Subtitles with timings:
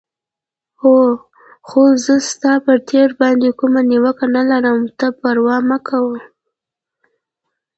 [1.67, 6.19] خو زه ستا پر تېر باندې کومه نیوکه نه لرم، ته پروا مه کوه.